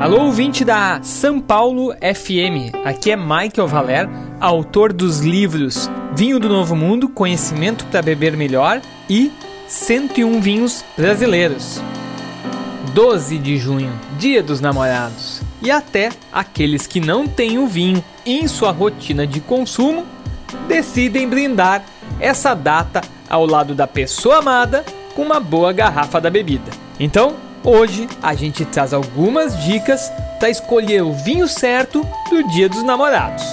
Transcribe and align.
Alô, 0.00 0.26
ouvinte 0.26 0.64
da 0.64 1.02
São 1.02 1.40
Paulo 1.40 1.92
FM. 1.94 2.72
Aqui 2.84 3.10
é 3.10 3.16
Michael 3.16 3.66
Valer, 3.66 4.08
autor 4.38 4.92
dos 4.92 5.18
livros 5.18 5.90
Vinho 6.14 6.38
do 6.38 6.48
Novo 6.48 6.76
Mundo, 6.76 7.08
Conhecimento 7.08 7.84
para 7.86 8.00
Beber 8.00 8.36
Melhor 8.36 8.80
e 9.10 9.32
101 9.66 10.40
Vinhos 10.40 10.84
Brasileiros. 10.96 11.82
12 12.94 13.38
de 13.38 13.56
junho, 13.56 13.92
Dia 14.16 14.40
dos 14.40 14.60
Namorados. 14.60 15.42
E 15.60 15.68
até 15.68 16.10
aqueles 16.32 16.86
que 16.86 17.00
não 17.00 17.26
têm 17.26 17.58
o 17.58 17.66
vinho 17.66 18.02
em 18.24 18.46
sua 18.46 18.70
rotina 18.70 19.26
de 19.26 19.40
consumo 19.40 20.06
decidem 20.68 21.28
brindar 21.28 21.84
essa 22.20 22.54
data 22.54 23.00
ao 23.28 23.44
lado 23.44 23.74
da 23.74 23.88
pessoa 23.88 24.38
amada 24.38 24.84
com 25.16 25.22
uma 25.22 25.40
boa 25.40 25.72
garrafa 25.72 26.20
da 26.20 26.30
bebida. 26.30 26.70
Então, 27.00 27.47
Hoje 27.64 28.08
a 28.22 28.34
gente 28.34 28.64
traz 28.64 28.92
algumas 28.92 29.58
dicas 29.64 30.10
para 30.38 30.48
escolher 30.48 31.02
o 31.02 31.12
vinho 31.12 31.48
certo 31.48 32.06
do 32.30 32.48
Dia 32.48 32.68
dos 32.68 32.82
Namorados. 32.82 33.44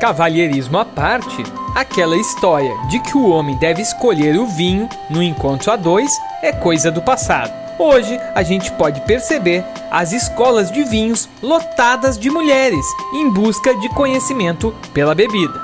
Cavalheirismo 0.00 0.76
à 0.76 0.84
parte, 0.84 1.42
aquela 1.74 2.16
história 2.16 2.74
de 2.88 2.98
que 2.98 3.16
o 3.16 3.30
homem 3.30 3.56
deve 3.56 3.80
escolher 3.80 4.36
o 4.36 4.46
vinho 4.46 4.88
no 5.08 5.22
encontro 5.22 5.70
a 5.70 5.76
dois 5.76 6.10
é 6.42 6.52
coisa 6.52 6.90
do 6.90 7.00
passado. 7.00 7.52
Hoje 7.78 8.18
a 8.34 8.42
gente 8.42 8.70
pode 8.72 9.00
perceber 9.02 9.64
as 9.90 10.12
escolas 10.12 10.70
de 10.70 10.82
vinhos 10.84 11.28
lotadas 11.40 12.18
de 12.18 12.30
mulheres 12.30 12.84
em 13.14 13.30
busca 13.30 13.74
de 13.76 13.88
conhecimento 13.90 14.74
pela 14.92 15.14
bebida. 15.14 15.60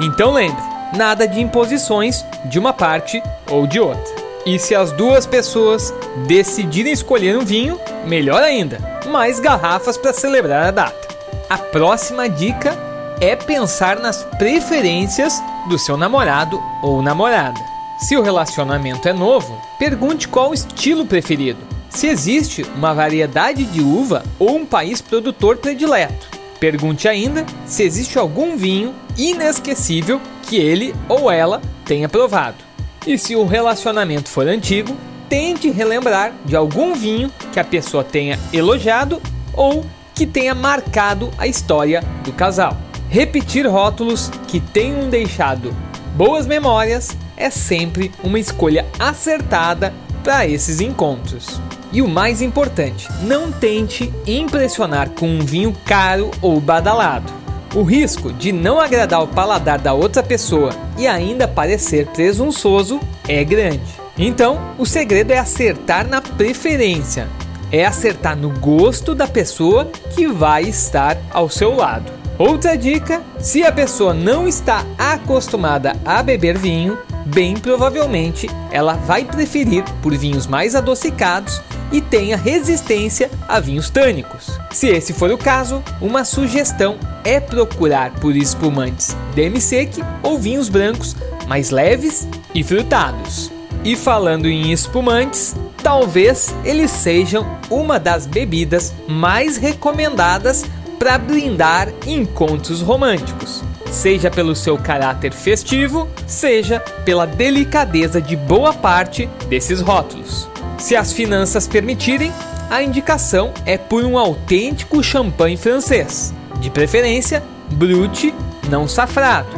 Então 0.00 0.32
lembre, 0.32 0.62
nada 0.96 1.26
de 1.26 1.40
imposições 1.40 2.24
de 2.44 2.58
uma 2.58 2.72
parte 2.72 3.22
ou 3.50 3.66
de 3.66 3.80
outra. 3.80 4.13
E 4.46 4.58
se 4.58 4.74
as 4.74 4.92
duas 4.92 5.26
pessoas 5.26 5.94
decidirem 6.26 6.92
escolher 6.92 7.36
um 7.38 7.44
vinho, 7.44 7.80
melhor 8.06 8.42
ainda, 8.42 8.78
mais 9.10 9.40
garrafas 9.40 9.96
para 9.96 10.12
celebrar 10.12 10.66
a 10.66 10.70
data. 10.70 11.08
A 11.48 11.56
próxima 11.56 12.28
dica 12.28 12.76
é 13.20 13.34
pensar 13.34 13.98
nas 13.98 14.22
preferências 14.38 15.42
do 15.68 15.78
seu 15.78 15.96
namorado 15.96 16.62
ou 16.82 17.00
namorada. 17.00 17.58
Se 17.98 18.16
o 18.16 18.22
relacionamento 18.22 19.08
é 19.08 19.14
novo, 19.14 19.58
pergunte 19.78 20.28
qual 20.28 20.50
o 20.50 20.54
estilo 20.54 21.06
preferido. 21.06 21.60
Se 21.88 22.06
existe 22.06 22.66
uma 22.76 22.92
variedade 22.92 23.64
de 23.64 23.80
uva 23.80 24.22
ou 24.38 24.56
um 24.56 24.66
país 24.66 25.00
produtor 25.00 25.56
predileto. 25.56 26.28
Pergunte 26.60 27.08
ainda 27.08 27.46
se 27.64 27.82
existe 27.82 28.18
algum 28.18 28.56
vinho 28.56 28.94
inesquecível 29.16 30.20
que 30.42 30.56
ele 30.56 30.94
ou 31.08 31.30
ela 31.30 31.62
tenha 31.86 32.08
provado. 32.08 32.73
E 33.06 33.18
se 33.18 33.36
o 33.36 33.44
relacionamento 33.44 34.28
for 34.28 34.46
antigo, 34.48 34.96
tente 35.28 35.70
relembrar 35.70 36.32
de 36.44 36.56
algum 36.56 36.94
vinho 36.94 37.30
que 37.52 37.60
a 37.60 37.64
pessoa 37.64 38.02
tenha 38.02 38.38
elogiado 38.52 39.20
ou 39.52 39.84
que 40.14 40.26
tenha 40.26 40.54
marcado 40.54 41.30
a 41.36 41.46
história 41.46 42.02
do 42.24 42.32
casal. 42.32 42.76
Repetir 43.08 43.66
rótulos 43.66 44.30
que 44.48 44.58
tenham 44.58 45.08
deixado 45.10 45.74
boas 46.14 46.46
memórias 46.46 47.16
é 47.36 47.50
sempre 47.50 48.10
uma 48.22 48.38
escolha 48.38 48.86
acertada 48.98 49.92
para 50.22 50.46
esses 50.46 50.80
encontros. 50.80 51.60
E 51.92 52.00
o 52.00 52.08
mais 52.08 52.40
importante, 52.40 53.08
não 53.22 53.52
tente 53.52 54.12
impressionar 54.26 55.10
com 55.10 55.28
um 55.28 55.40
vinho 55.40 55.72
caro 55.84 56.30
ou 56.40 56.60
badalado. 56.60 57.43
O 57.74 57.82
risco 57.82 58.32
de 58.32 58.52
não 58.52 58.80
agradar 58.80 59.20
o 59.20 59.26
paladar 59.26 59.80
da 59.80 59.92
outra 59.92 60.22
pessoa 60.22 60.70
e 60.96 61.08
ainda 61.08 61.48
parecer 61.48 62.06
presunçoso 62.06 63.00
é 63.26 63.42
grande. 63.42 63.82
Então, 64.16 64.60
o 64.78 64.86
segredo 64.86 65.32
é 65.32 65.38
acertar 65.38 66.06
na 66.06 66.20
preferência, 66.20 67.28
é 67.72 67.84
acertar 67.84 68.36
no 68.36 68.50
gosto 68.60 69.12
da 69.12 69.26
pessoa 69.26 69.90
que 70.14 70.28
vai 70.28 70.62
estar 70.62 71.16
ao 71.32 71.50
seu 71.50 71.74
lado. 71.74 72.12
Outra 72.38 72.76
dica: 72.76 73.20
se 73.40 73.64
a 73.64 73.72
pessoa 73.72 74.14
não 74.14 74.46
está 74.46 74.86
acostumada 74.96 75.96
a 76.04 76.22
beber 76.22 76.56
vinho, 76.56 76.96
bem 77.26 77.54
provavelmente 77.54 78.48
ela 78.70 78.94
vai 78.94 79.24
preferir 79.24 79.82
por 80.00 80.16
vinhos 80.16 80.46
mais 80.46 80.76
adocicados 80.76 81.60
e 81.90 82.00
tenha 82.00 82.36
resistência 82.36 83.28
a 83.48 83.58
vinhos 83.58 83.90
tânicos. 83.90 84.60
Se 84.70 84.86
esse 84.86 85.12
for 85.12 85.32
o 85.32 85.38
caso, 85.38 85.82
uma 86.00 86.24
sugestão 86.24 86.98
é 87.24 87.40
procurar 87.40 88.12
por 88.20 88.36
espumantes 88.36 89.16
demi-sec 89.34 90.02
ou 90.22 90.38
vinhos 90.38 90.68
brancos 90.68 91.16
mais 91.46 91.70
leves 91.70 92.28
e 92.54 92.62
frutados. 92.62 93.50
E 93.84 93.96
falando 93.96 94.46
em 94.46 94.72
espumantes, 94.72 95.54
talvez 95.82 96.54
eles 96.64 96.90
sejam 96.90 97.46
uma 97.70 97.98
das 97.98 98.26
bebidas 98.26 98.94
mais 99.06 99.56
recomendadas 99.56 100.64
para 100.98 101.18
brindar 101.18 101.88
encontros 102.06 102.80
românticos, 102.80 103.62
seja 103.90 104.30
pelo 104.30 104.56
seu 104.56 104.78
caráter 104.78 105.32
festivo, 105.32 106.08
seja 106.26 106.80
pela 107.04 107.26
delicadeza 107.26 108.20
de 108.22 108.36
boa 108.36 108.72
parte 108.72 109.26
desses 109.48 109.82
rótulos. 109.82 110.48
Se 110.78 110.96
as 110.96 111.12
finanças 111.12 111.68
permitirem, 111.68 112.32
a 112.70 112.82
indicação 112.82 113.52
é 113.66 113.76
por 113.76 114.04
um 114.04 114.18
autêntico 114.18 115.02
champanhe 115.02 115.56
francês, 115.58 116.32
de 116.60 116.70
preferência 116.70 117.42
brute, 117.72 118.34
não 118.68 118.86
safrado, 118.86 119.48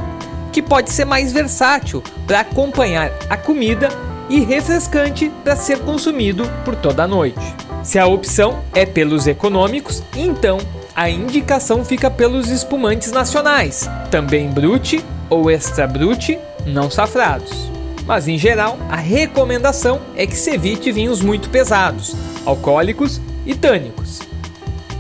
que 0.53 0.63
pode 0.63 0.91
ser 0.91 1.05
mais 1.05 1.33
versátil 1.33 2.03
para 2.27 2.41
acompanhar 2.41 3.13
a 3.29 3.37
comida 3.37 3.89
e 4.29 4.41
refrescante 4.41 5.31
para 5.45 5.55
ser 5.57 5.81
consumido 5.81 6.45
por 6.65 6.75
toda 6.75 7.05
a 7.05 7.09
noite. 7.09 7.55
Se 7.83 7.99
a 7.99 8.07
opção 8.07 8.65
é 8.75 8.85
pelos 8.85 9.27
econômicos, 9.27 10.03
então 10.17 10.59
a 10.95 11.09
indicação 11.09 11.85
fica 11.85 12.11
pelos 12.11 12.49
espumantes 12.49 13.13
nacionais, 13.13 13.89
também 14.11 14.51
brute 14.51 15.05
ou 15.31 15.51
extra 15.51 15.87
brute, 15.87 16.39
não 16.65 16.91
safrados 16.91 17.77
mas 18.07 18.29
em 18.29 18.39
geral 18.39 18.79
a 18.89 18.97
recomendação 18.97 20.01
é 20.15 20.27
que 20.27 20.37
se 20.37 20.51
evite 20.51 20.93
vinhos 20.93 21.21
muito 21.21 21.51
pesados, 21.51 22.15
alcoólicos 22.47 23.21
e 23.45 23.55
tânicos. 23.55 24.21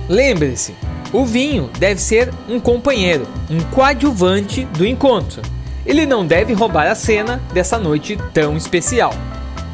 Lembre-se, 0.08 0.74
o 1.12 1.24
vinho 1.24 1.70
deve 1.78 2.00
ser 2.00 2.32
um 2.48 2.58
companheiro, 2.58 3.26
um 3.50 3.60
coadjuvante 3.74 4.64
do 4.76 4.86
encontro. 4.86 5.42
Ele 5.84 6.04
não 6.04 6.26
deve 6.26 6.52
roubar 6.52 6.88
a 6.88 6.94
cena 6.94 7.40
dessa 7.52 7.78
noite 7.78 8.18
tão 8.34 8.56
especial. 8.56 9.14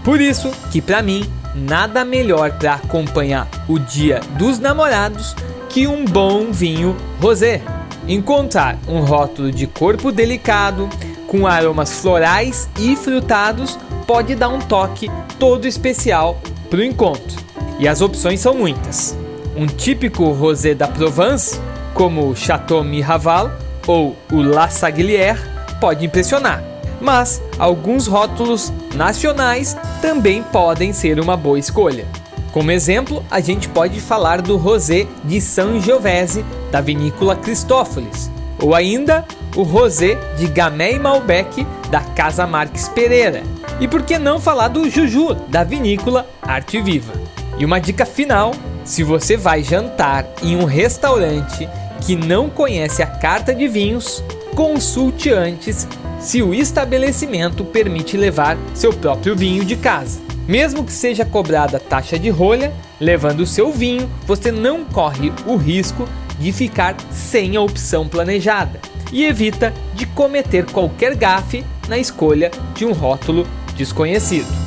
Por 0.04 0.20
isso 0.20 0.50
que 0.70 0.82
para 0.82 1.03
mim 1.03 1.25
nada 1.54 2.04
melhor 2.04 2.53
para 2.53 2.75
acompanhar 2.75 3.48
o 3.69 3.78
dia 3.78 4.20
dos 4.37 4.59
namorados 4.59 5.34
que 5.69 5.87
um 5.87 6.04
bom 6.04 6.53
vinho 6.53 6.97
rosé. 7.20 7.62
Encontrar 8.06 8.78
um 8.87 9.00
rótulo 9.00 9.50
de 9.50 9.66
corpo 9.66 10.10
delicado, 10.10 10.88
com 11.28 11.47
aromas 11.47 12.00
florais 12.00 12.69
e 12.78 12.94
frutados, 12.97 13.78
pode 14.06 14.34
dar 14.34 14.49
um 14.49 14.59
toque 14.59 15.10
todo 15.38 15.66
especial 15.66 16.38
para 16.69 16.81
o 16.81 16.84
encontro. 16.84 17.41
E 17.78 17.88
as 17.88 18.00
opções 18.00 18.41
são 18.41 18.54
muitas. 18.54 19.16
Um 19.54 19.66
típico 19.66 20.30
rosé 20.32 20.74
da 20.74 20.88
Provence, 20.88 21.60
como 21.92 22.28
o 22.28 22.34
Chateau 22.34 22.82
Miraval 22.82 23.50
ou 23.86 24.16
o 24.32 24.40
La 24.40 24.68
Saglière, 24.68 25.38
pode 25.78 26.06
impressionar. 26.06 26.62
Mas 27.00 27.42
alguns 27.58 28.06
rótulos 28.06 28.72
nacionais 28.94 29.76
também 30.00 30.42
podem 30.42 30.92
ser 30.92 31.20
uma 31.20 31.36
boa 31.36 31.58
escolha. 31.58 32.06
Como 32.50 32.70
exemplo, 32.70 33.24
a 33.30 33.40
gente 33.40 33.68
pode 33.68 34.00
falar 34.00 34.40
do 34.40 34.56
rosé 34.56 35.06
de 35.24 35.40
Sangiovese 35.40 36.44
da 36.70 36.80
vinícola 36.80 37.36
Cristófolis, 37.36 38.30
ou 38.60 38.74
ainda 38.74 39.24
o 39.56 39.62
rosé 39.62 40.14
de 40.36 40.46
Gamay 40.46 40.98
Malbec 40.98 41.66
da 41.90 42.00
Casa 42.00 42.46
Marques 42.46 42.88
Pereira. 42.88 43.42
E 43.80 43.88
por 43.88 44.02
que 44.02 44.19
não 44.19 44.40
falar 44.40 44.69
do 44.69 44.88
Juju 44.88 45.34
da 45.48 45.64
vinícola 45.64 46.26
Arte 46.40 46.80
Viva? 46.80 47.12
E 47.58 47.64
uma 47.64 47.80
dica 47.80 48.06
final: 48.06 48.52
se 48.84 49.03
você 49.03 49.37
vai 49.37 49.62
jantar 49.62 50.26
em 50.43 50.56
um 50.56 50.65
restaurante 50.65 51.69
que 52.00 52.17
não 52.17 52.50
conhece 52.50 53.02
a 53.02 53.06
carta 53.06 53.55
de 53.55 53.69
vinhos, 53.69 54.23
consulte 54.55 55.31
antes 55.31 55.87
se 56.19 56.43
o 56.43 56.55
estabelecimento 56.55 57.64
permite 57.64 58.17
levar 58.17 58.56
seu 58.75 58.93
próprio 58.93 59.37
vinho 59.37 59.64
de 59.64 59.76
casa. 59.76 60.20
Mesmo 60.46 60.84
que 60.84 60.93
seja 60.93 61.25
cobrada 61.25 61.79
taxa 61.79 62.19
de 62.19 62.29
rolha, 62.29 62.73
levando 63.00 63.46
seu 63.46 63.73
vinho, 63.73 64.11
você 64.26 64.50
não 64.50 64.84
corre 64.84 65.32
o 65.46 65.56
risco 65.56 66.08
de 66.38 66.52
ficar 66.52 66.96
sem 67.11 67.56
a 67.56 67.61
opção 67.61 68.08
planejada 68.08 68.81
e 69.12 69.25
evita 69.25 69.73
de 69.94 70.06
cometer 70.06 70.67
qualquer 70.67 71.14
gafe 71.14 71.64
na 71.88 71.99
escolha 71.99 72.50
de 72.75 72.84
um 72.84 72.93
rótulo 72.93 73.46
desconhecido. 73.76 74.62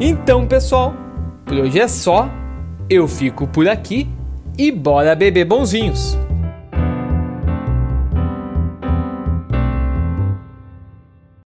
Então, 0.00 0.44
pessoal, 0.46 0.92
por 1.46 1.56
hoje 1.56 1.80
é 1.80 1.86
só. 1.86 2.28
Eu 2.90 3.06
fico 3.06 3.46
por 3.46 3.68
aqui 3.68 4.08
e 4.58 4.70
bora 4.70 5.14
beber 5.14 5.44
bons 5.44 5.72
vinhos. 5.72 6.18